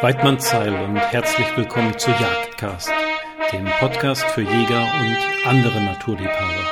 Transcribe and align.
Weidmannsheil 0.00 0.72
und 0.84 0.96
herzlich 0.96 1.48
willkommen 1.56 1.98
zu 1.98 2.12
Jagdcast, 2.12 2.88
dem 3.52 3.64
Podcast 3.80 4.22
für 4.26 4.42
Jäger 4.42 4.82
und 4.82 5.16
andere 5.44 5.80
Naturliebhaber. 5.82 6.68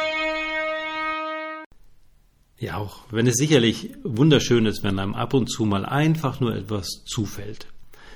Ja, 2.57 2.77
auch 2.77 3.01
wenn 3.11 3.27
es 3.27 3.35
sicherlich 3.35 3.91
wunderschön 4.05 4.65
ist, 4.67 4.85
wenn 4.85 5.01
einem 5.01 5.15
ab 5.15 5.35
und 5.35 5.49
zu 5.49 5.65
mal 5.65 5.85
einfach 5.85 6.39
nur 6.39 6.55
etwas 6.55 7.03
zufällt. 7.05 7.67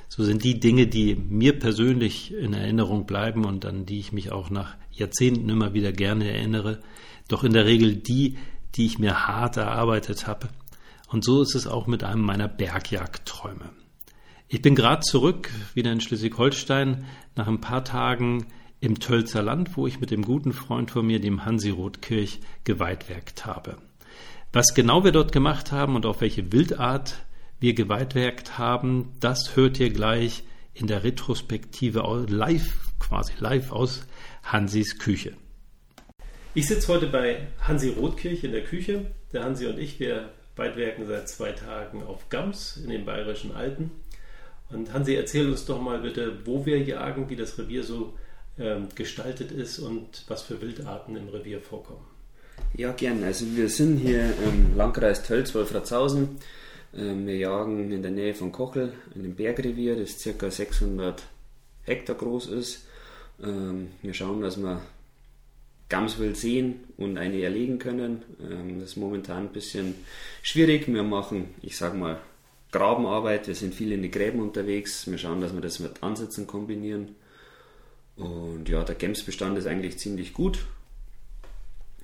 So 0.07 0.23
sind 0.23 0.45
die 0.45 0.61
Dinge, 0.61 0.87
die 0.87 1.17
mir 1.17 1.59
persönlich 1.59 2.33
in 2.33 2.55
Erinnerung 2.55 3.05
bleiben 3.05 3.45
und 3.45 3.67
an 3.67 3.87
die 3.87 3.99
ich 3.99 4.13
mich 4.13 4.31
auch 4.31 4.49
nach 4.49 4.77
Jahrzehnten 4.93 5.49
immer 5.49 5.75
wieder 5.75 5.91
gerne 5.91 6.31
erinnere, 6.31 6.83
doch 7.27 7.43
in 7.43 7.53
der 7.53 7.67
Regel 7.67 7.97
die, 7.97 8.39
die 8.77 8.87
ich 8.87 9.01
mir 9.01 9.27
hart 9.27 9.57
erarbeitet 9.57 10.29
habe. 10.29 10.51
Und 11.09 11.25
so 11.25 11.43
ist 11.43 11.57
es 11.57 11.67
auch 11.67 11.89
mit 11.89 12.05
einem 12.05 12.23
meiner 12.23 12.47
Bergjagdträume. 12.47 13.71
Ich 14.53 14.63
bin 14.63 14.75
gerade 14.75 15.03
zurück, 15.03 15.49
wieder 15.75 15.93
in 15.93 16.01
Schleswig-Holstein, 16.01 17.05
nach 17.37 17.47
ein 17.47 17.61
paar 17.61 17.85
Tagen 17.85 18.49
im 18.81 18.99
Tölzer 18.99 19.43
Land, 19.43 19.77
wo 19.77 19.87
ich 19.87 20.01
mit 20.01 20.11
dem 20.11 20.23
guten 20.23 20.53
Freund 20.53 20.91
von 20.91 21.07
mir, 21.07 21.21
dem 21.21 21.45
Hansi 21.45 21.71
Rotkirch, 21.71 22.41
geweitwerkt 22.65 23.47
habe. 23.47 23.77
Was 24.53 24.75
genau 24.75 25.05
wir 25.05 25.13
dort 25.13 25.31
gemacht 25.31 25.71
haben 25.71 25.95
und 25.95 26.05
auf 26.05 26.21
welche 26.21 26.51
Wildart 26.53 27.25
wir 27.61 27.75
geweitwerkt 27.75 28.59
haben, 28.59 29.13
das 29.21 29.55
hört 29.55 29.79
ihr 29.79 29.91
gleich 29.91 30.43
in 30.75 30.89
der 30.89 31.05
Retrospektive 31.05 32.27
live, 32.29 32.77
quasi 32.99 33.35
live 33.39 33.71
aus 33.71 34.05
Hansis 34.43 34.99
Küche. 34.99 35.35
Ich 36.55 36.67
sitze 36.67 36.89
heute 36.89 37.07
bei 37.07 37.47
Hansi 37.61 37.91
Rotkirch 37.91 38.43
in 38.43 38.51
der 38.51 38.65
Küche. 38.65 39.13
Der 39.33 39.45
Hansi 39.45 39.69
und 39.69 39.79
ich, 39.79 40.01
wir 40.01 40.31
weitwerken 40.57 41.07
seit 41.07 41.29
zwei 41.29 41.53
Tagen 41.53 42.03
auf 42.03 42.29
Gams 42.31 42.79
in 42.79 42.91
den 42.91 43.05
Bayerischen 43.05 43.55
Alpen. 43.55 43.93
Und 44.73 44.93
Hansi, 44.93 45.15
erzähl 45.15 45.49
uns 45.49 45.65
doch 45.65 45.81
mal 45.81 45.99
bitte, 46.01 46.39
wo 46.45 46.65
wir 46.65 46.79
jagen, 46.79 47.29
wie 47.29 47.37
das 47.37 47.59
Revier 47.59 47.83
so 47.83 48.15
ähm, 48.59 48.89
gestaltet 48.95 49.53
ist 49.53 49.79
und 49.79 50.25
was 50.29 50.43
für 50.43 50.61
Wildarten 50.61 51.17
im 51.17 51.29
Revier 51.29 51.61
vorkommen. 51.61 52.05
Ja, 52.75 52.93
gern. 52.93 53.25
Also 53.25 53.47
wir 53.57 53.69
sind 53.69 53.99
hier 53.99 54.33
im 54.45 54.77
Landkreis 54.77 55.23
Tölz, 55.23 55.55
Wolfratshausen. 55.55 56.37
Ähm, 56.97 57.27
wir 57.27 57.37
jagen 57.37 57.91
in 57.91 58.03
der 58.03 58.11
Nähe 58.11 58.35
von 58.35 58.53
Kochel, 58.53 58.93
in 59.15 59.23
einem 59.23 59.35
Bergrevier, 59.35 59.97
das 59.97 60.23
ca. 60.23 60.51
600 60.51 61.23
Hektar 61.85 62.17
groß 62.17 62.47
ist. 62.49 62.87
Ähm, 63.43 63.89
wir 64.03 64.15
schauen, 64.15 64.43
dass 64.43 64.57
wir 64.57 64.81
Gamswild 65.89 66.37
sehen 66.37 66.85
und 66.97 67.19
eine 67.19 67.43
erlegen 67.43 67.79
können. 67.79 68.23
Ähm, 68.41 68.81
das 68.81 68.91
ist 68.91 68.97
momentan 68.97 69.45
ein 69.45 69.53
bisschen 69.53 69.95
schwierig. 70.43 70.87
Wir 70.87 71.03
machen, 71.03 71.55
ich 71.63 71.77
sag 71.77 71.95
mal, 71.95 72.21
Grabenarbeit. 72.73 73.47
Wir 73.47 73.55
sind 73.55 73.75
viel 73.75 73.93
in 73.93 74.03
die 74.03 74.11
Gräben 74.11 74.41
unterwegs. 74.41 75.11
Wir 75.11 75.19
schauen, 75.19 75.41
dass 75.41 75.55
wir 75.55 75.61
das 75.61 75.81
mit 75.81 76.03
Ansätzen 76.03 76.47
kombinieren. 76.47 77.17
Und 78.17 78.69
ja, 78.69 78.85
der 78.85 78.95
Gemsbestand 78.95 79.59
ist 79.59 79.67
eigentlich 79.67 79.99
ziemlich 79.99 80.33
gut. 80.33 80.59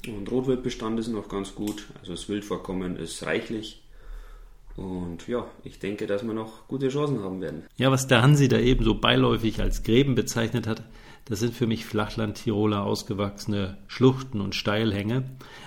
Und 0.07 0.31
Rotwildbestand 0.31 0.99
ist 1.01 1.09
noch 1.09 1.29
ganz 1.29 1.55
gut. 1.55 1.87
Also 2.01 2.13
das 2.13 2.29
Wildvorkommen 2.29 2.97
ist 2.97 3.25
reichlich. 3.25 3.83
Und 4.77 5.27
ja, 5.27 5.47
ich 5.65 5.79
denke, 5.79 6.07
dass 6.07 6.23
wir 6.23 6.35
noch 6.35 6.69
gute 6.69 6.89
Chancen 6.89 7.23
haben 7.23 7.41
werden. 7.41 7.65
Ja, 7.77 7.91
was 7.91 8.07
der 8.07 8.23
Hansi 8.23 8.49
da 8.49 8.59
eben 8.59 8.85
so 8.85 8.95
beiläufig 8.95 9.61
als 9.61 9.83
Gräben 9.83 10.15
bezeichnet 10.15 10.67
hat, 10.67 10.83
das 11.25 11.41
sind 11.41 11.55
für 11.55 11.67
mich 11.67 11.87
Flachland-Tiroler 11.87 12.85
ausgewachsene 12.85 13.79
Schluchten 13.89 14.41
und 14.41 14.55
Steilhänge. 14.55 15.25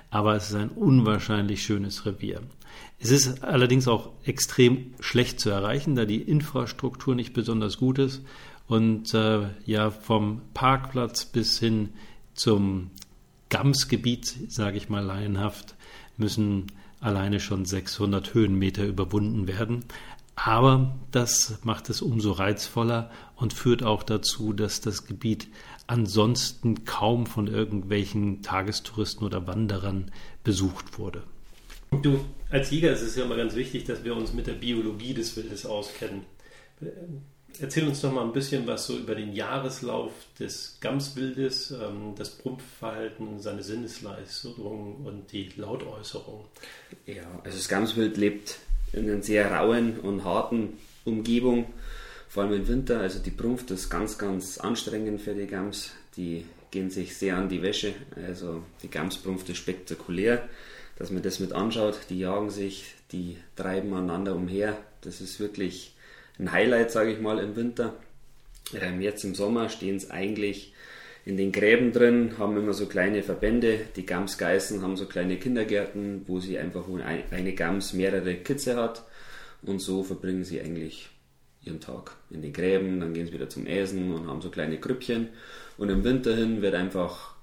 Aber 0.10 0.36
es 0.36 0.50
ist 0.50 0.56
ein 0.56 0.70
unwahrscheinlich 0.70 1.64
schönes 1.64 2.06
Revier. 2.06 2.42
Es 3.00 3.12
ist 3.12 3.44
allerdings 3.44 3.88
auch 3.88 4.12
extrem 4.26 4.94
schlecht 5.00 5.40
zu 5.40 5.50
erreichen, 5.50 5.96
da 5.96 6.06
die 6.06 6.22
Infrastruktur 6.22 7.16
nicht 7.16 7.34
besonders 7.34 7.78
gut 7.78 8.00
ist 8.00 8.22
und 8.68 9.14
äh, 9.14 9.48
ja 9.66 9.90
vom 9.90 10.42
Parkplatz 10.54 11.26
bis 11.26 11.60
hin 11.60 11.90
zum 12.34 12.92
Gamsgebiet, 13.50 14.52
sage 14.52 14.78
ich 14.78 14.90
mal 14.90 15.04
laienhaft, 15.04 15.76
müssen 16.18 16.68
alleine 17.00 17.40
schon 17.40 17.66
600 17.66 18.34
Höhenmeter 18.34 18.86
überwunden 18.86 19.48
werden. 19.48 19.86
Aber 20.36 20.96
das 21.12 21.60
macht 21.64 21.90
es 21.90 22.02
umso 22.02 22.32
reizvoller 22.32 23.12
und 23.36 23.54
führt 23.54 23.84
auch 23.84 24.04
dazu, 24.04 24.54
dass 24.54 24.82
das 24.82 25.06
Gebiet 25.06 25.48
ansonsten 25.88 26.86
kaum 26.86 27.26
von 27.26 27.48
irgendwelchen 27.48 28.42
Tagestouristen 28.42 29.26
oder 29.26 29.48
Wanderern 29.48 30.12
besucht 30.44 30.98
wurde. 31.00 31.24
Du, 31.92 32.26
als 32.50 32.72
Jäger 32.72 32.92
ist 32.92 33.02
es 33.02 33.16
ja 33.16 33.26
immer 33.26 33.36
ganz 33.36 33.56
wichtig, 33.56 33.86
dass 33.86 34.04
wir 34.04 34.16
uns 34.16 34.34
mit 34.34 34.48
der 34.48 34.54
Biologie 34.54 35.14
des 35.14 35.36
Wildes 35.36 35.66
auskennen. 35.66 36.26
Erzähl 37.60 37.86
uns 37.88 38.00
doch 38.02 38.12
mal 38.12 38.24
ein 38.24 38.32
bisschen 38.32 38.68
was 38.68 38.88
so 38.88 38.98
über 38.98 39.16
den 39.16 39.34
Jahreslauf 39.34 40.14
des 40.40 40.78
Gamswildes, 40.80 41.72
ähm, 41.72 42.14
das 42.16 42.30
Prumpfverhalten, 42.30 43.42
seine 43.42 43.64
Sinnesleistung 43.64 45.06
und 45.06 45.32
die 45.34 45.50
Lautäußerung. 45.58 46.46
Ja, 47.06 47.24
also 47.44 47.58
das 47.58 47.68
Gamswild 47.68 48.16
lebt 48.18 48.60
in 48.94 49.10
einer 49.10 49.22
sehr 49.22 49.52
rauen 49.52 50.00
und 50.00 50.24
harten 50.24 50.78
Umgebung, 51.04 51.66
vor 52.30 52.44
allem 52.44 52.54
im 52.54 52.68
Winter. 52.68 53.02
Also 53.02 53.20
die 53.20 53.32
Prumpft 53.32 53.72
ist 53.72 53.90
ganz, 53.90 54.18
ganz 54.18 54.58
anstrengend 54.58 55.20
für 55.22 55.34
die 55.34 55.48
Gams. 55.48 55.92
Die 56.16 56.46
gehen 56.72 56.90
sich 56.90 57.18
sehr 57.18 57.36
an 57.36 57.50
die 57.50 57.62
Wäsche. 57.62 57.94
Also 58.16 58.64
die 58.84 58.90
Gamsprumpft 58.90 59.50
ist 59.50 59.58
spektakulär 59.58 60.48
dass 61.00 61.12
man 61.12 61.24
das 61.24 61.40
mit 61.40 61.54
anschaut. 61.54 61.98
Die 62.10 62.20
jagen 62.20 62.52
sich, 62.52 62.94
die 63.12 63.38
treiben 63.56 63.94
aneinander 63.94 64.36
umher. 64.36 64.78
Das 65.02 65.22
ist 65.22 65.40
wirklich 65.40 65.96
ein 66.38 66.52
Highlight, 66.52 66.92
sage 66.92 67.12
ich 67.12 67.20
mal, 67.20 67.40
im 67.40 67.56
Winter. 67.56 67.96
Ähm, 68.80 69.02
jetzt 69.02 69.24
im 69.24 69.34
Sommer 69.34 69.70
stehen 69.70 69.96
es 69.96 70.12
eigentlich 70.12 70.74
in 71.26 71.38
den 71.38 71.52
Gräben 71.52 71.92
drin, 71.92 72.38
haben 72.38 72.58
immer 72.58 72.74
so 72.74 72.86
kleine 72.86 73.24
Verbände. 73.24 73.80
Die 73.96 74.06
Gamsgeißen 74.06 74.82
haben 74.82 74.98
so 74.98 75.06
kleine 75.06 75.38
Kindergärten, 75.38 76.24
wo 76.28 76.40
sie 76.40 76.60
einfach, 76.60 76.86
eine 77.32 77.54
Gams 77.54 77.94
mehrere 77.94 78.36
Kitze 78.36 78.76
hat. 78.76 79.06
Und 79.62 79.80
so 79.80 80.04
verbringen 80.04 80.44
sie 80.44 80.62
eigentlich 80.62 81.10
ihren 81.64 81.82
Tag 81.82 82.12
in 82.30 82.42
den 82.42 82.54
Gräben. 82.54 83.00
Dann 83.00 83.14
gehen 83.14 83.26
sie 83.26 83.34
wieder 83.34 83.50
zum 83.50 83.66
Essen 83.66 84.14
und 84.14 84.28
haben 84.28 84.42
so 84.42 84.50
kleine 84.50 84.80
Grüppchen. 84.80 85.30
Und 85.78 85.90
im 85.90 86.04
Winter 86.04 86.36
hin 86.36 86.62
wird 86.62 86.76
einfach 86.76 87.36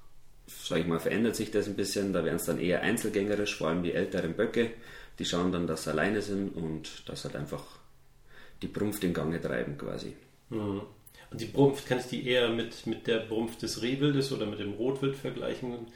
sage 0.46 0.82
ich 0.82 0.86
mal, 0.86 1.00
verändert 1.00 1.36
sich 1.36 1.50
das 1.50 1.66
ein 1.66 1.76
bisschen. 1.76 2.12
Da 2.12 2.24
werden 2.24 2.36
es 2.36 2.44
dann 2.44 2.60
eher 2.60 2.82
einzelgängerisch, 2.82 3.56
vor 3.56 3.68
allem 3.68 3.82
die 3.82 3.92
älteren 3.92 4.34
Böcke. 4.34 4.70
Die 5.18 5.24
schauen 5.24 5.52
dann, 5.52 5.66
dass 5.66 5.84
sie 5.84 5.90
alleine 5.90 6.22
sind 6.22 6.54
und 6.54 7.08
dass 7.08 7.24
halt 7.24 7.36
einfach 7.36 7.64
die 8.62 8.68
Brumpft 8.68 9.04
in 9.04 9.14
Gange 9.14 9.40
treiben 9.40 9.76
quasi. 9.76 10.14
Mhm. 10.50 10.82
Und 11.30 11.40
die 11.40 11.46
Brumpft, 11.46 11.86
kannst 11.86 12.12
du 12.12 12.16
die 12.16 12.28
eher 12.28 12.48
mit, 12.50 12.86
mit 12.86 13.06
der 13.06 13.18
Brumpft 13.18 13.62
des 13.62 13.82
Rehwildes 13.82 14.32
oder 14.32 14.46
mit 14.46 14.60
dem 14.60 14.74
Rotwild 14.74 15.16
vergleichen? 15.16 15.86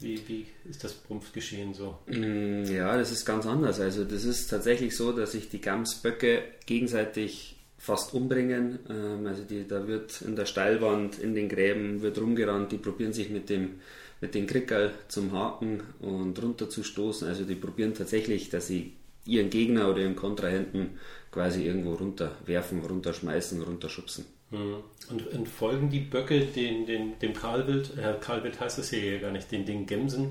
Wie, 0.00 0.28
wie 0.28 0.46
ist 0.68 0.84
das 0.84 0.94
Brumpfgeschehen 0.94 1.74
so? 1.74 1.98
Mm, 2.06 2.64
ja, 2.64 2.96
das 2.96 3.10
ist 3.10 3.24
ganz 3.24 3.46
anders. 3.46 3.80
Also 3.80 4.04
das 4.04 4.22
ist 4.22 4.46
tatsächlich 4.46 4.96
so, 4.96 5.10
dass 5.10 5.32
sich 5.32 5.48
die 5.48 5.60
Gamsböcke 5.60 6.44
gegenseitig 6.66 7.57
fast 7.78 8.12
umbringen. 8.12 8.78
Ähm, 8.90 9.26
also 9.26 9.42
die, 9.44 9.66
da 9.66 9.86
wird 9.86 10.20
in 10.22 10.36
der 10.36 10.46
Steilwand, 10.46 11.18
in 11.18 11.34
den 11.34 11.48
Gräben, 11.48 12.02
wird 12.02 12.20
rumgerannt, 12.20 12.72
die 12.72 12.78
probieren 12.78 13.12
sich 13.12 13.30
mit 13.30 13.48
dem 13.48 13.80
mit 14.20 14.34
den 14.34 14.46
Krickerl 14.46 14.92
zum 15.08 15.32
Haken 15.32 15.80
und 16.00 16.42
runter 16.42 16.68
zu 16.68 16.82
stoßen. 16.82 17.28
Also 17.28 17.44
die 17.44 17.54
probieren 17.54 17.94
tatsächlich, 17.94 18.50
dass 18.50 18.66
sie 18.66 18.94
ihren 19.24 19.50
Gegner 19.50 19.90
oder 19.90 20.00
ihren 20.00 20.16
Kontrahenten 20.16 20.98
quasi 21.30 21.64
irgendwo 21.64 21.94
runterwerfen, 21.94 22.84
runterschmeißen, 22.84 23.62
runterschubsen. 23.62 24.24
Mhm. 24.50 24.76
Und 25.10 25.32
entfolgen 25.32 25.90
die 25.90 26.00
Böcke 26.00 26.40
den, 26.40 26.86
den, 26.86 27.18
dem 27.18 27.34
Karlwild? 27.34 27.96
Äh, 27.98 28.14
Karlwild 28.20 28.58
heißt 28.58 28.78
das 28.78 28.90
hier 28.90 29.18
gar 29.18 29.30
nicht, 29.30 29.52
den, 29.52 29.66
den 29.66 29.86
Gemsen? 29.86 30.30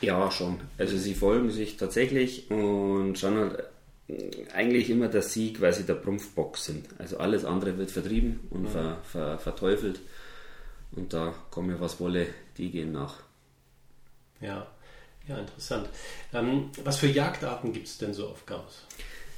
Ja, 0.00 0.30
schon. 0.30 0.60
Also 0.78 0.96
sie 0.96 1.14
folgen 1.14 1.50
sich 1.50 1.76
tatsächlich 1.76 2.50
und 2.50 3.18
schauen 3.18 3.36
halt 3.36 3.64
eigentlich 4.54 4.88
immer, 4.90 5.08
dass 5.08 5.32
sie 5.32 5.52
quasi 5.52 5.84
der 5.84 5.94
Prumpfbock 5.94 6.56
sind. 6.56 6.86
Also 6.98 7.18
alles 7.18 7.44
andere 7.44 7.76
wird 7.76 7.90
vertrieben 7.90 8.40
und 8.50 8.62
mhm. 8.62 8.68
ver, 8.68 8.98
ver, 9.04 9.38
verteufelt. 9.38 10.00
Und 10.92 11.12
da 11.12 11.34
kommen 11.50 11.70
ja 11.70 11.80
was 11.80 12.00
wolle, 12.00 12.26
die 12.56 12.70
gehen 12.70 12.92
nach. 12.92 13.22
Ja, 14.40 14.66
ja, 15.26 15.38
interessant. 15.38 15.88
Ähm, 16.32 16.70
was 16.84 16.98
für 16.98 17.08
Jagdarten 17.08 17.72
gibt 17.72 17.86
es 17.86 17.98
denn 17.98 18.14
so 18.14 18.28
auf 18.28 18.46
Gauss? 18.46 18.84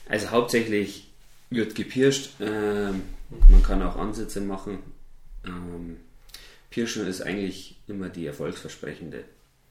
Also 0.08 0.30
hauptsächlich 0.30 1.10
wird 1.50 1.74
gepirscht. 1.74 2.40
Ähm, 2.40 3.02
man 3.48 3.62
kann 3.62 3.82
auch 3.82 3.96
Ansätze 3.96 4.40
machen. 4.40 4.78
Ähm, 5.44 5.96
Pirschen 6.70 7.06
ist 7.06 7.22
eigentlich 7.22 7.76
immer 7.88 8.08
die 8.08 8.26
erfolgsversprechende 8.26 9.24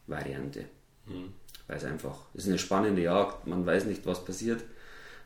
Variante. 0.07 0.65
Mhm. 1.05 1.33
Weil 1.69 1.77
es 1.77 1.85
einfach 1.85 2.17
ist 2.33 2.47
eine 2.47 2.57
spannende 2.57 3.03
Jagd. 3.03 3.47
Man 3.47 3.65
weiß 3.65 3.85
nicht, 3.85 4.05
was 4.05 4.25
passiert. 4.25 4.63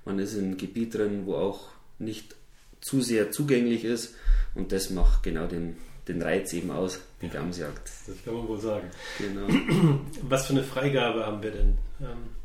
Man 0.06 0.20
ist 0.20 0.34
in 0.36 0.44
einem 0.44 0.58
Gebiet 0.58 0.94
drin, 0.94 1.26
wo 1.26 1.36
auch 1.36 1.70
nicht 1.98 2.36
zu 2.82 3.02
sehr 3.02 3.32
zugänglich 3.32 3.86
ist 3.86 4.14
und 4.54 4.74
das 4.74 4.90
macht 4.90 5.24
genau 5.24 5.48
den, 5.48 5.78
den 6.10 6.22
Reiz 6.22 6.52
eben 6.52 6.70
aus, 6.70 7.00
die 7.22 7.28
ja, 7.28 7.34
Gamsjagd. 7.34 7.90
Das 8.08 8.24
kann 8.26 8.34
man 8.34 8.48
wohl 8.48 8.60
sagen. 8.60 8.90
Genau. 9.18 9.48
Was 10.24 10.48
für 10.48 10.54
eine 10.54 10.64
Freigabe 10.64 11.26
haben 11.26 11.42
wir 11.42 11.52
denn? 11.52 11.78
Ähm 12.02 12.44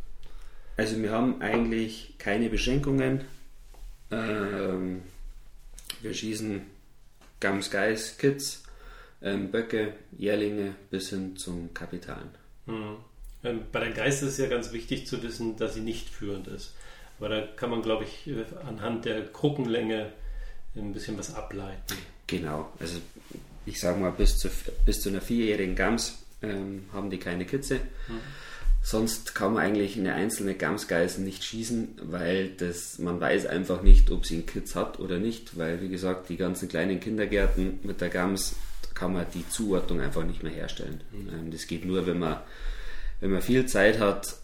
also 0.77 1.03
wir 1.03 1.11
haben 1.11 1.43
eigentlich 1.43 2.15
keine 2.19 2.49
Beschränkungen. 2.49 3.25
Ähm, 4.13 5.03
Wir 6.01 6.15
schießen 6.15 6.63
Gams 7.41 7.71
Geis, 7.73 8.17
Kids, 8.17 8.63
ähm, 9.21 9.51
Böcke, 9.51 9.95
Jährlinge 10.17 10.77
bis 10.91 11.11
hin 11.11 11.37
zum 11.37 11.75
Kapitalen. 11.75 12.31
Mhm. 12.67 12.99
Bei 13.43 13.81
der 13.81 13.93
Geist 13.93 14.23
ist 14.23 14.31
es 14.31 14.39
ja 14.39 14.47
ganz 14.47 14.73
wichtig 14.73 15.07
zu 15.07 15.23
wissen, 15.23 15.57
dass 15.57 15.75
sie 15.75 15.81
nicht 15.81 16.09
führend 16.09 16.49
ist. 16.49 16.75
Aber 17.19 17.29
da 17.29 17.41
kann 17.43 17.71
man, 17.71 17.83
glaube 17.83 18.05
ich, 18.05 18.33
anhand 18.67 19.05
der 19.05 19.27
Kruckenlänge 19.27 20.13
ein 20.77 20.93
bisschen 20.93 21.19
was 21.19 21.35
ableiten. 21.35 21.95
Genau, 22.27 22.71
also 22.79 22.99
ich 23.67 23.81
sage 23.81 23.99
mal, 23.99 24.13
bis 24.13 24.39
zu, 24.39 24.49
bis 24.85 25.01
zu 25.01 25.09
einer 25.09 25.21
vierjährigen 25.21 25.75
Gams 25.75 26.19
ähm, 26.43 26.85
haben 26.93 27.11
die 27.11 27.19
keine 27.19 27.45
Kitze. 27.45 27.77
Mhm. 27.77 28.21
Sonst 28.83 29.35
kann 29.35 29.55
man 29.55 29.65
eigentlich 29.65 29.99
eine 29.99 30.15
einzelne 30.15 30.55
Gamsgeißen 30.55 31.25
nicht 31.25 31.45
schießen, 31.45 31.99
weil 32.05 32.51
das, 32.51 32.99
man 32.99 33.21
weiß 33.21 33.47
einfach 33.47 33.83
nicht, 33.83 34.11
ob 34.11 34.25
sie 34.25 34.37
einen 34.37 34.47
Kitz 34.47 34.75
hat 34.75 34.99
oder 34.99 35.19
nicht, 35.19 35.59
weil 35.59 35.83
wie 35.83 35.89
gesagt, 35.89 36.29
die 36.29 36.37
ganzen 36.37 36.69
kleinen 36.69 37.01
Kindergärten 37.01 37.81
mit 37.83 38.01
der 38.01 38.09
Gams 38.09 38.57
kann 38.95 39.13
man 39.13 39.27
die 39.35 39.49
Zuordnung 39.49 40.01
einfach 40.01 40.25
nicht 40.25 40.43
mehr 40.43 40.53
herstellen. 40.53 41.03
Mhm. 41.13 41.51
Das 41.51 41.67
geht 41.67 41.85
nur, 41.85 42.07
wenn 42.07 42.19
man, 42.19 42.39
wenn 43.21 43.31
man 43.31 43.43
viel 43.43 43.67
Zeit 43.67 43.99
hat, 43.99 44.37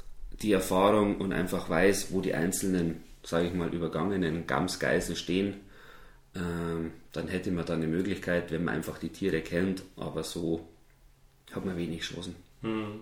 die 0.43 0.53
Erfahrung 0.53 1.19
und 1.19 1.33
einfach 1.33 1.69
weiß, 1.69 2.13
wo 2.13 2.21
die 2.21 2.35
einzelnen, 2.35 3.03
sage 3.23 3.47
ich 3.47 3.55
mal, 3.55 3.73
übergangenen 3.73 4.47
Gamsgeißen 4.47 5.17
stehen, 5.17 5.55
ähm, 6.35 6.93
dann 7.13 7.29
hätte 7.29 7.51
man 7.53 7.65
da 7.65 7.75
eine 7.75 7.87
Möglichkeit, 7.87 8.51
wenn 8.51 8.65
man 8.65 8.75
einfach 8.75 8.99
die 8.99 9.11
Tiere 9.11 9.41
kennt, 9.41 9.83
aber 9.97 10.25
so 10.25 10.69
hat 11.53 11.65
man 11.65 11.77
wenig 11.77 12.03
Chancen. 12.03 12.35
Mhm. 12.63 13.01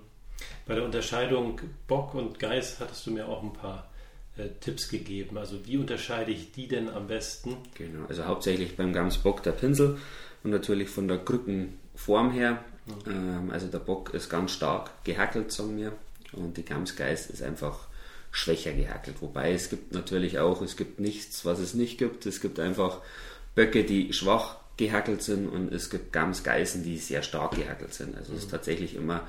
Bei 0.66 0.74
der 0.74 0.84
Unterscheidung 0.84 1.60
Bock 1.86 2.14
und 2.14 2.38
Geiß 2.38 2.80
hattest 2.80 3.06
du 3.06 3.12
mir 3.12 3.28
auch 3.28 3.42
ein 3.42 3.52
paar 3.52 3.90
äh, 4.36 4.48
Tipps 4.60 4.88
gegeben. 4.88 5.38
Also 5.38 5.66
wie 5.66 5.76
unterscheide 5.76 6.32
ich 6.32 6.52
die 6.52 6.68
denn 6.68 6.88
am 6.88 7.06
besten? 7.06 7.56
Genau, 7.74 8.06
also 8.08 8.26
hauptsächlich 8.26 8.76
beim 8.76 8.92
Gamsbock 8.92 9.42
der 9.42 9.52
Pinsel 9.52 9.98
und 10.42 10.50
natürlich 10.50 10.88
von 10.88 11.08
der 11.08 11.18
Krückenform 11.18 12.32
her. 12.32 12.64
Mhm. 12.86 13.12
Ähm, 13.12 13.50
also 13.50 13.66
der 13.66 13.78
Bock 13.78 14.14
ist 14.14 14.28
ganz 14.28 14.52
stark 14.52 15.04
gehackelt, 15.04 15.52
sagen 15.52 15.76
wir, 15.76 15.92
und 16.32 16.56
die 16.56 16.64
Gamsgeiß 16.64 17.30
ist 17.30 17.42
einfach 17.42 17.86
schwächer 18.30 18.72
gehackelt. 18.72 19.16
Wobei 19.20 19.52
es 19.52 19.68
gibt 19.68 19.92
natürlich 19.92 20.38
auch, 20.38 20.62
es 20.62 20.76
gibt 20.76 20.98
nichts, 20.98 21.44
was 21.44 21.58
es 21.58 21.74
nicht 21.74 21.98
gibt. 21.98 22.24
Es 22.26 22.40
gibt 22.40 22.58
einfach 22.58 22.98
Böcke, 23.54 23.84
die 23.84 24.12
schwach 24.12 24.56
gehackelt 24.78 25.22
sind 25.22 25.48
und 25.48 25.72
es 25.72 25.90
gibt 25.90 26.12
Gamsgeißen, 26.12 26.82
die 26.82 26.96
sehr 26.96 27.22
stark 27.22 27.54
gehackelt 27.54 27.92
sind. 27.92 28.16
Also 28.16 28.32
es 28.32 28.40
ist 28.40 28.46
mhm. 28.46 28.52
tatsächlich 28.52 28.94
immer 28.94 29.28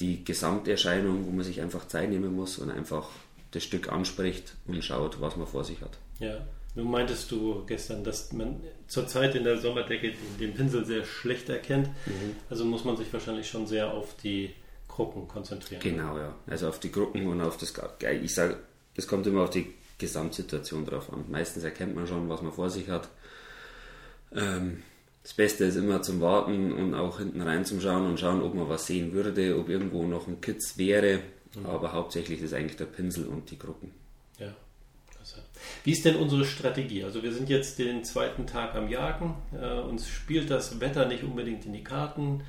die 0.00 0.24
Gesamterscheinung, 0.24 1.26
wo 1.26 1.30
man 1.30 1.44
sich 1.44 1.60
einfach 1.60 1.88
Zeit 1.88 2.10
nehmen 2.10 2.34
muss 2.34 2.58
und 2.58 2.70
einfach 2.70 3.08
das 3.52 3.64
Stück 3.64 3.90
anspricht 3.90 4.54
und 4.66 4.84
schaut, 4.84 5.20
was 5.20 5.36
man 5.36 5.46
vor 5.46 5.64
sich 5.64 5.80
hat. 5.80 5.96
Ja, 6.18 6.44
nun 6.74 6.90
meintest 6.90 7.30
du 7.30 7.64
gestern, 7.66 8.02
dass 8.02 8.32
man 8.32 8.60
zurzeit 8.88 9.34
in 9.34 9.44
der 9.44 9.58
Sommerdecke 9.58 10.12
den 10.40 10.54
Pinsel 10.54 10.84
sehr 10.84 11.04
schlecht 11.04 11.48
erkennt. 11.48 11.88
Mhm. 12.06 12.36
Also 12.50 12.64
muss 12.64 12.84
man 12.84 12.96
sich 12.96 13.12
wahrscheinlich 13.12 13.48
schon 13.48 13.66
sehr 13.66 13.92
auf 13.92 14.16
die 14.22 14.52
Gruppen 14.88 15.28
konzentrieren. 15.28 15.80
Genau, 15.80 16.18
ja. 16.18 16.34
Also 16.46 16.68
auf 16.68 16.80
die 16.80 16.90
Gruppen 16.90 17.26
und 17.26 17.40
auf 17.40 17.56
das. 17.56 17.72
Ich 18.22 18.34
sage, 18.34 18.56
es 18.96 19.06
kommt 19.06 19.26
immer 19.26 19.42
auf 19.42 19.50
die 19.50 19.72
Gesamtsituation 19.98 20.84
drauf 20.84 21.12
an. 21.12 21.24
Meistens 21.30 21.64
erkennt 21.64 21.94
man 21.94 22.06
schon, 22.06 22.28
was 22.28 22.42
man 22.42 22.52
vor 22.52 22.70
sich 22.70 22.88
hat. 22.88 23.08
Ähm, 24.34 24.82
das 25.22 25.32
Beste 25.32 25.64
ist 25.64 25.76
immer 25.76 26.02
zum 26.02 26.20
Warten 26.20 26.72
und 26.72 26.94
auch 26.94 27.18
hinten 27.18 27.40
rein 27.40 27.64
zum 27.64 27.80
Schauen 27.80 28.06
und 28.06 28.20
schauen, 28.20 28.42
ob 28.42 28.54
man 28.54 28.68
was 28.68 28.86
sehen 28.86 29.12
würde, 29.12 29.58
ob 29.58 29.68
irgendwo 29.68 30.04
noch 30.04 30.26
ein 30.26 30.40
Kitz 30.40 30.76
wäre. 30.76 31.20
Mhm. 31.54 31.66
Aber 31.66 31.92
hauptsächlich 31.92 32.42
ist 32.42 32.52
eigentlich 32.52 32.76
der 32.76 32.86
Pinsel 32.86 33.26
und 33.26 33.50
die 33.50 33.58
Gruppen. 33.58 33.92
Ja. 34.38 34.54
Wie 35.84 35.92
ist 35.92 36.04
denn 36.04 36.16
unsere 36.16 36.44
Strategie? 36.44 37.04
Also 37.04 37.22
wir 37.22 37.32
sind 37.32 37.48
jetzt 37.48 37.78
den 37.78 38.04
zweiten 38.04 38.46
Tag 38.46 38.74
am 38.74 38.88
Jagen. 38.88 39.34
Äh, 39.52 39.80
uns 39.80 40.08
spielt 40.08 40.50
das 40.50 40.80
Wetter 40.80 41.06
nicht 41.06 41.22
unbedingt 41.22 41.66
in 41.66 41.72
die 41.72 41.84
Karten. 41.84 42.42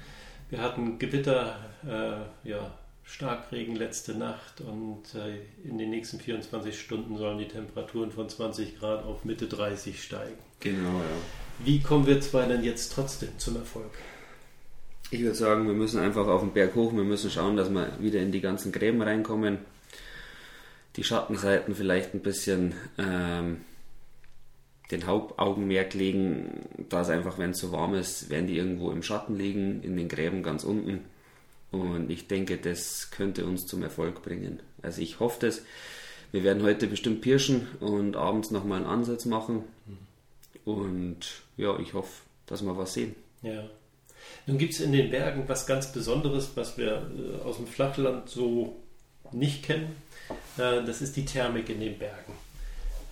Wir 0.49 0.61
hatten 0.61 0.99
Gewitter, 0.99 1.57
äh, 1.83 2.47
ja, 2.47 2.73
Starkregen 3.07 3.75
letzte 3.75 4.15
Nacht 4.17 4.61
und 4.61 5.13
äh, 5.13 5.67
in 5.67 5.77
den 5.77 5.91
nächsten 5.91 6.19
24 6.19 6.79
Stunden 6.79 7.17
sollen 7.17 7.37
die 7.37 7.47
Temperaturen 7.47 8.11
von 8.11 8.27
20 8.27 8.79
Grad 8.79 9.03
auf 9.03 9.25
Mitte 9.25 9.47
30 9.47 10.01
steigen. 10.01 10.37
Genau, 10.59 10.99
ja. 10.99 11.63
Wie 11.63 11.81
kommen 11.81 12.07
wir 12.07 12.19
zwei 12.19 12.45
denn 12.47 12.63
jetzt 12.63 12.93
trotzdem 12.93 13.29
zum 13.37 13.57
Erfolg? 13.57 13.91
Ich 15.11 15.21
würde 15.21 15.35
sagen, 15.35 15.67
wir 15.67 15.75
müssen 15.75 15.99
einfach 15.99 16.27
auf 16.27 16.41
den 16.41 16.51
Berg 16.51 16.73
hoch, 16.73 16.93
wir 16.93 17.03
müssen 17.03 17.29
schauen, 17.29 17.55
dass 17.55 17.69
wir 17.69 17.91
wieder 17.99 18.19
in 18.19 18.31
die 18.31 18.41
ganzen 18.41 18.71
Gräben 18.71 19.01
reinkommen. 19.01 19.59
Die 20.95 21.03
Schattenseiten 21.03 21.75
vielleicht 21.75 22.13
ein 22.13 22.21
bisschen 22.21 22.73
ähm, 22.97 23.61
den 24.91 25.07
Hauptaugenmerk 25.07 25.93
legen, 25.93 26.61
da 26.89 27.01
es 27.01 27.09
einfach, 27.09 27.37
wenn 27.37 27.51
es 27.51 27.59
so 27.59 27.71
warm 27.71 27.95
ist, 27.95 28.29
werden 28.29 28.47
die 28.47 28.57
irgendwo 28.57 28.91
im 28.91 29.03
Schatten 29.03 29.35
liegen, 29.37 29.81
in 29.83 29.97
den 29.97 30.07
Gräben 30.07 30.43
ganz 30.43 30.63
unten. 30.63 31.01
Und 31.71 32.09
ich 32.09 32.27
denke, 32.27 32.57
das 32.57 33.11
könnte 33.11 33.45
uns 33.45 33.65
zum 33.65 33.83
Erfolg 33.83 34.21
bringen. 34.21 34.59
Also 34.81 35.01
ich 35.01 35.19
hoffe 35.19 35.47
das. 35.47 35.63
Wir 36.31 36.43
werden 36.43 36.63
heute 36.63 36.87
bestimmt 36.87 37.21
pirschen 37.21 37.67
und 37.79 38.15
abends 38.15 38.51
nochmal 38.51 38.79
einen 38.79 38.89
Ansatz 38.89 39.25
machen. 39.25 39.63
Und 40.63 41.19
ja, 41.57 41.77
ich 41.79 41.93
hoffe, 41.93 42.23
dass 42.45 42.61
wir 42.61 42.77
was 42.77 42.93
sehen. 42.93 43.15
Ja. 43.41 43.69
Nun 44.47 44.57
gibt 44.57 44.73
es 44.73 44.79
in 44.79 44.91
den 44.91 45.11
Bergen 45.11 45.43
was 45.47 45.67
ganz 45.67 45.91
Besonderes, 45.91 46.51
was 46.55 46.77
wir 46.77 47.09
äh, 47.17 47.43
aus 47.43 47.57
dem 47.57 47.67
Flachland 47.67 48.29
so 48.29 48.75
nicht 49.31 49.63
kennen. 49.63 49.95
Äh, 50.57 50.83
das 50.85 51.01
ist 51.01 51.15
die 51.15 51.25
Thermik 51.25 51.69
in 51.69 51.79
den 51.79 51.97
Bergen. 51.97 52.33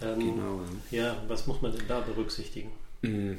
Ähm, 0.01 0.19
genau. 0.19 0.61
Ja, 0.91 1.21
was 1.27 1.47
muss 1.47 1.61
man 1.61 1.71
denn 1.71 1.87
da 1.87 1.99
berücksichtigen? 2.01 2.71
Mm, 3.01 3.33